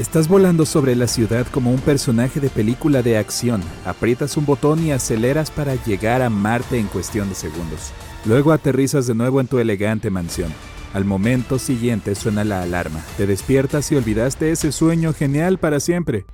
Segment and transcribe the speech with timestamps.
[0.00, 3.60] Estás volando sobre la ciudad como un personaje de película de acción.
[3.84, 7.92] Aprietas un botón y aceleras para llegar a Marte en cuestión de segundos.
[8.24, 10.50] Luego aterrizas de nuevo en tu elegante mansión.
[10.94, 13.04] Al momento siguiente suena la alarma.
[13.18, 16.24] Te despiertas y olvidaste ese sueño genial para siempre.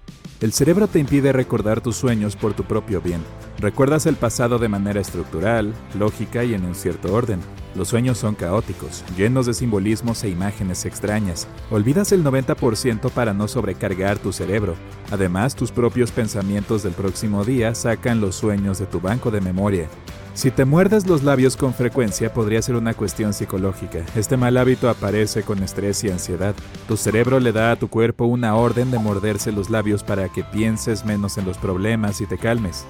[0.41, 3.21] El cerebro te impide recordar tus sueños por tu propio bien.
[3.59, 7.41] Recuerdas el pasado de manera estructural, lógica y en un cierto orden.
[7.77, 11.47] Los sueños son caóticos, llenos de simbolismos e imágenes extrañas.
[11.71, 14.77] Olvidas el 90% para no sobrecargar tu cerebro.
[15.11, 19.89] Además, tus propios pensamientos del próximo día sacan los sueños de tu banco de memoria.
[20.33, 24.05] Si te muerdes los labios con frecuencia podría ser una cuestión psicológica.
[24.15, 26.55] Este mal hábito aparece con estrés y ansiedad.
[26.89, 30.45] Tu cerebro le da a tu cuerpo una orden de morderse los labios para que
[30.45, 32.85] pienses menos en los problemas y te calmes.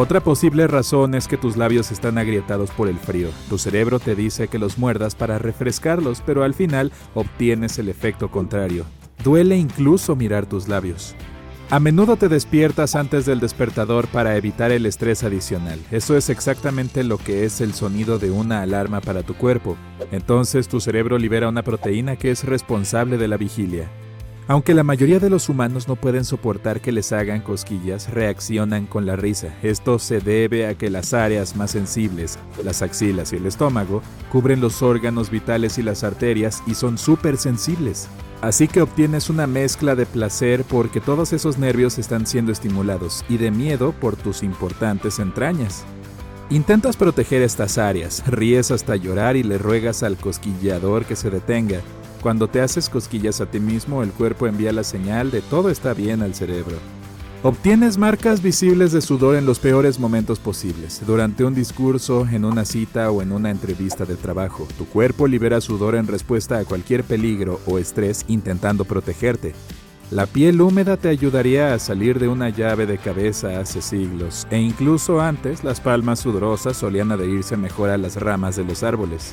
[0.00, 3.30] Otra posible razón es que tus labios están agrietados por el frío.
[3.48, 8.30] Tu cerebro te dice que los muerdas para refrescarlos, pero al final obtienes el efecto
[8.30, 8.84] contrario.
[9.24, 11.16] Duele incluso mirar tus labios.
[11.68, 15.80] A menudo te despiertas antes del despertador para evitar el estrés adicional.
[15.90, 19.76] Eso es exactamente lo que es el sonido de una alarma para tu cuerpo.
[20.12, 23.90] Entonces tu cerebro libera una proteína que es responsable de la vigilia.
[24.50, 29.04] Aunque la mayoría de los humanos no pueden soportar que les hagan cosquillas, reaccionan con
[29.04, 29.54] la risa.
[29.62, 34.00] Esto se debe a que las áreas más sensibles, las axilas y el estómago,
[34.32, 38.08] cubren los órganos vitales y las arterias y son súper sensibles.
[38.40, 43.36] Así que obtienes una mezcla de placer porque todos esos nervios están siendo estimulados y
[43.36, 45.84] de miedo por tus importantes entrañas.
[46.48, 51.82] Intentas proteger estas áreas, ríes hasta llorar y le ruegas al cosquillador que se detenga.
[52.22, 55.94] Cuando te haces cosquillas a ti mismo, el cuerpo envía la señal de todo está
[55.94, 56.76] bien al cerebro.
[57.44, 62.64] Obtienes marcas visibles de sudor en los peores momentos posibles, durante un discurso, en una
[62.64, 64.66] cita o en una entrevista de trabajo.
[64.76, 69.54] Tu cuerpo libera sudor en respuesta a cualquier peligro o estrés intentando protegerte.
[70.10, 74.58] La piel húmeda te ayudaría a salir de una llave de cabeza hace siglos, e
[74.58, 79.32] incluso antes las palmas sudorosas solían adherirse mejor a las ramas de los árboles.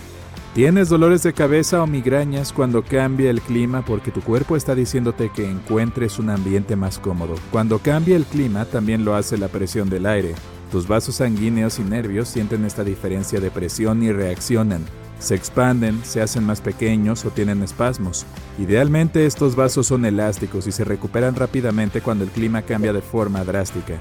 [0.56, 5.30] Tienes dolores de cabeza o migrañas cuando cambia el clima porque tu cuerpo está diciéndote
[5.30, 7.36] que encuentres un ambiente más cómodo.
[7.52, 10.34] Cuando cambia el clima también lo hace la presión del aire.
[10.72, 14.86] Tus vasos sanguíneos y nervios sienten esta diferencia de presión y reaccionan.
[15.20, 18.26] Se expanden, se hacen más pequeños o tienen espasmos.
[18.58, 23.44] Idealmente estos vasos son elásticos y se recuperan rápidamente cuando el clima cambia de forma
[23.44, 24.00] drástica.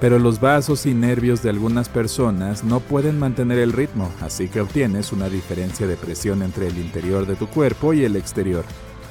[0.00, 4.60] Pero los vasos y nervios de algunas personas no pueden mantener el ritmo, así que
[4.60, 8.64] obtienes una diferencia de presión entre el interior de tu cuerpo y el exterior.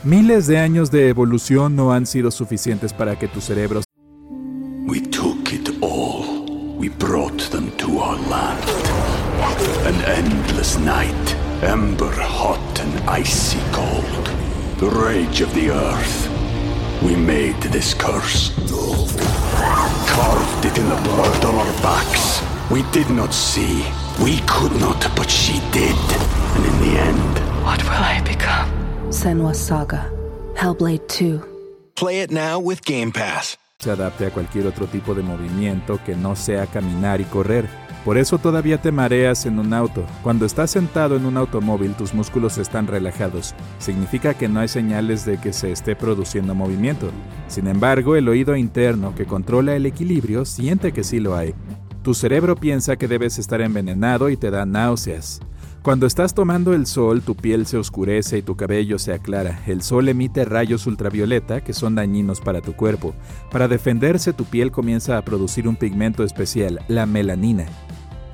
[0.03, 3.81] Miles de años de evolución no han sido suficientes para que tu cerebro
[5.17, 6.77] took it all.
[6.77, 8.63] We brought them to our land.
[9.89, 14.25] An endless night, ember hot and icy cold.
[14.77, 16.17] The rage of the earth.
[17.01, 18.51] We made this curse.
[20.17, 22.41] Carved it in the blood on our backs.
[22.71, 23.83] We did not see.
[24.23, 25.95] We could not, but she did.
[26.55, 27.33] And in the end,
[27.63, 28.69] What will I become?
[29.11, 30.09] Senwa Saga.
[30.55, 31.39] Hellblade 2.
[31.95, 33.57] Play it now with Game Pass.
[33.79, 37.69] se adapte a cualquier otro tipo de movimiento que no sea caminar y correr.
[38.07, 40.05] Por eso todavía te mareas en un auto.
[40.23, 43.53] Cuando estás sentado en un automóvil tus músculos están relajados.
[43.79, 47.09] Significa que no hay señales de que se esté produciendo movimiento.
[47.49, 51.53] Sin embargo, el oído interno que controla el equilibrio siente que sí lo hay.
[52.01, 55.41] Tu cerebro piensa que debes estar envenenado y te da náuseas.
[55.81, 59.59] Cuando estás tomando el sol, tu piel se oscurece y tu cabello se aclara.
[59.67, 63.13] El sol emite rayos ultravioleta que son dañinos para tu cuerpo.
[63.51, 67.65] Para defenderse, tu piel comienza a producir un pigmento especial, la melanina.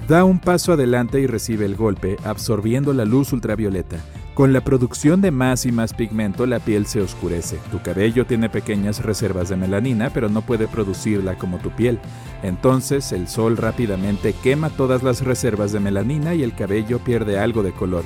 [0.07, 3.97] Da un paso adelante y recibe el golpe, absorbiendo la luz ultravioleta.
[4.33, 7.57] Con la producción de más y más pigmento, la piel se oscurece.
[7.71, 11.99] Tu cabello tiene pequeñas reservas de melanina, pero no puede producirla como tu piel.
[12.41, 17.63] Entonces, el sol rápidamente quema todas las reservas de melanina y el cabello pierde algo
[17.63, 18.03] de color.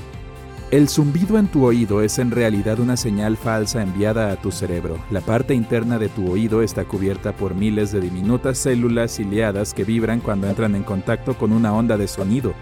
[0.69, 4.97] El zumbido en tu oído es en realidad una señal falsa enviada a tu cerebro.
[5.09, 9.85] La parte interna de tu oído está cubierta por miles de diminutas células ciliadas que
[9.85, 12.53] vibran cuando entran en contacto con una onda de sonido.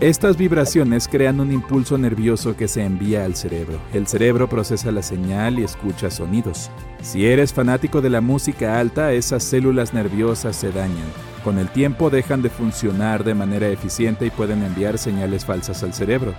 [0.00, 3.78] Estas vibraciones crean un impulso nervioso que se envía al cerebro.
[3.92, 6.72] El cerebro procesa la señal y escucha sonidos.
[7.02, 11.06] Si eres fanático de la música alta, esas células nerviosas se dañan.
[11.44, 15.94] Con el tiempo dejan de funcionar de manera eficiente y pueden enviar señales falsas al
[15.94, 16.34] cerebro,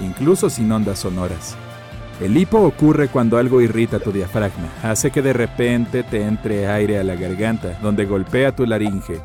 [0.00, 1.56] incluso sin ondas sonoras.
[2.20, 6.98] El hipo ocurre cuando algo irrita tu diafragma, hace que de repente te entre aire
[6.98, 9.20] a la garganta, donde golpea tu laringe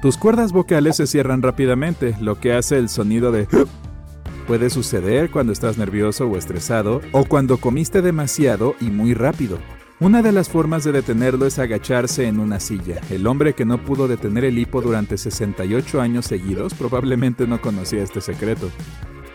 [0.00, 3.48] tus cuerdas vocales se cierran rápidamente, lo que hace el sonido de...
[4.46, 9.58] Puede suceder cuando estás nervioso o estresado, o cuando comiste demasiado y muy rápido.
[9.98, 13.00] Una de las formas de detenerlo es agacharse en una silla.
[13.10, 18.04] El hombre que no pudo detener el hipo durante 68 años seguidos probablemente no conocía
[18.04, 18.70] este secreto.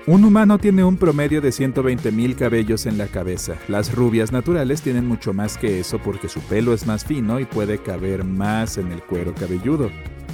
[0.05, 3.55] Un humano tiene un promedio de 120.000 cabellos en la cabeza.
[3.69, 7.45] Las rubias naturales tienen mucho más que eso porque su pelo es más fino y
[7.45, 9.89] puede caber más en el cuero cabelludo.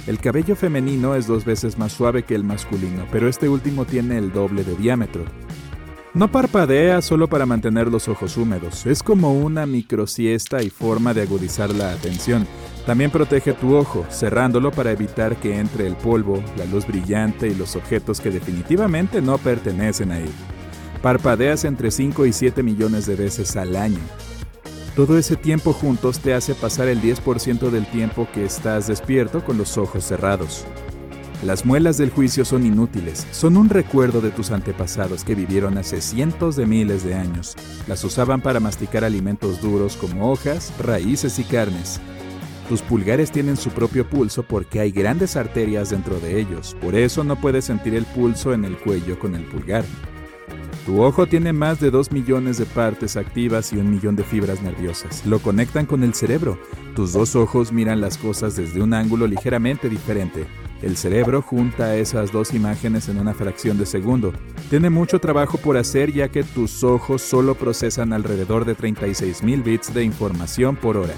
[0.08, 4.18] El cabello femenino es dos veces más suave que el masculino, pero este último tiene
[4.18, 5.22] el doble de diámetro.
[6.14, 11.22] No parpadea solo para mantener los ojos húmedos, es como una microsiesta y forma de
[11.22, 12.44] agudizar la atención.
[12.86, 17.54] También protege tu ojo, cerrándolo para evitar que entre el polvo, la luz brillante y
[17.54, 20.30] los objetos que definitivamente no pertenecen a él.
[21.02, 24.00] Parpadeas entre 5 y 7 millones de veces al año.
[24.96, 29.56] Todo ese tiempo juntos te hace pasar el 10% del tiempo que estás despierto con
[29.56, 30.66] los ojos cerrados.
[31.44, 36.02] Las muelas del juicio son inútiles, son un recuerdo de tus antepasados que vivieron hace
[36.02, 37.56] cientos de miles de años.
[37.86, 41.98] Las usaban para masticar alimentos duros como hojas, raíces y carnes.
[42.70, 47.24] Tus pulgares tienen su propio pulso porque hay grandes arterias dentro de ellos, por eso
[47.24, 49.84] no puedes sentir el pulso en el cuello con el pulgar.
[50.86, 54.62] Tu ojo tiene más de 2 millones de partes activas y un millón de fibras
[54.62, 55.26] nerviosas.
[55.26, 56.60] Lo conectan con el cerebro.
[56.94, 60.46] Tus dos ojos miran las cosas desde un ángulo ligeramente diferente.
[60.80, 64.32] El cerebro junta esas dos imágenes en una fracción de segundo.
[64.70, 69.92] Tiene mucho trabajo por hacer ya que tus ojos solo procesan alrededor de 36.000 bits
[69.92, 71.14] de información por hora.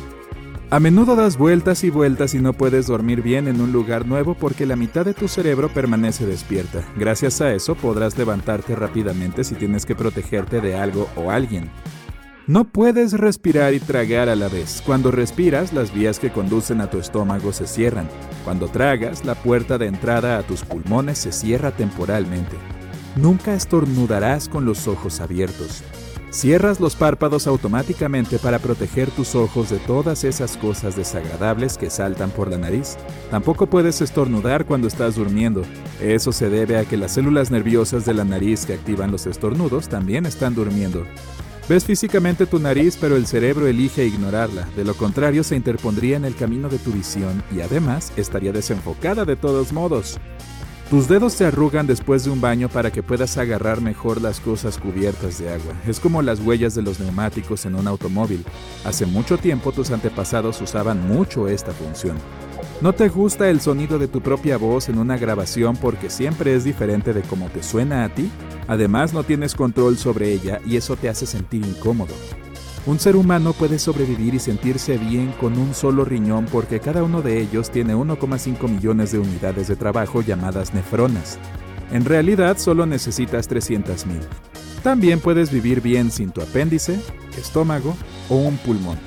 [0.72, 4.32] A menudo das vueltas y vueltas y no puedes dormir bien en un lugar nuevo
[4.32, 6.82] porque la mitad de tu cerebro permanece despierta.
[6.96, 11.70] Gracias a eso podrás levantarte rápidamente si tienes que protegerte de algo o alguien.
[12.46, 14.82] No puedes respirar y tragar a la vez.
[14.86, 18.08] Cuando respiras, las vías que conducen a tu estómago se cierran.
[18.42, 22.56] Cuando tragas, la puerta de entrada a tus pulmones se cierra temporalmente.
[23.16, 25.84] Nunca estornudarás con los ojos abiertos.
[26.32, 32.30] Cierras los párpados automáticamente para proteger tus ojos de todas esas cosas desagradables que saltan
[32.30, 32.96] por la nariz.
[33.30, 35.60] Tampoco puedes estornudar cuando estás durmiendo.
[36.00, 39.90] Eso se debe a que las células nerviosas de la nariz que activan los estornudos
[39.90, 41.04] también están durmiendo.
[41.68, 44.66] Ves físicamente tu nariz, pero el cerebro elige ignorarla.
[44.74, 49.26] De lo contrario, se interpondría en el camino de tu visión y además estaría desenfocada
[49.26, 50.18] de todos modos.
[50.92, 54.76] Tus dedos se arrugan después de un baño para que puedas agarrar mejor las cosas
[54.76, 55.72] cubiertas de agua.
[55.86, 58.44] Es como las huellas de los neumáticos en un automóvil.
[58.84, 62.18] Hace mucho tiempo tus antepasados usaban mucho esta función.
[62.82, 66.62] ¿No te gusta el sonido de tu propia voz en una grabación porque siempre es
[66.62, 68.30] diferente de cómo te suena a ti?
[68.68, 72.12] Además no tienes control sobre ella y eso te hace sentir incómodo.
[72.84, 77.22] Un ser humano puede sobrevivir y sentirse bien con un solo riñón porque cada uno
[77.22, 81.38] de ellos tiene 1,5 millones de unidades de trabajo llamadas nefronas.
[81.92, 84.18] En realidad solo necesitas 300.000.
[84.82, 86.98] También puedes vivir bien sin tu apéndice,
[87.38, 87.94] estómago
[88.28, 88.98] o un pulmón.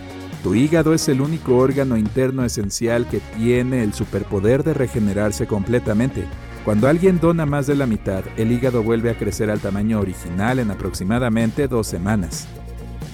[0.42, 6.24] Tu hígado es el único órgano interno esencial que tiene el superpoder de regenerarse completamente.
[6.64, 10.60] Cuando alguien dona más de la mitad, el hígado vuelve a crecer al tamaño original
[10.60, 12.48] en aproximadamente dos semanas.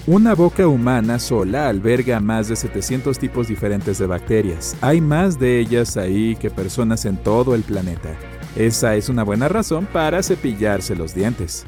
[0.08, 4.76] Una boca humana sola alberga más de 700 tipos diferentes de bacterias.
[4.80, 8.16] Hay más de ellas ahí que personas en todo el planeta.
[8.56, 11.64] Esa es una buena razón para cepillarse los dientes.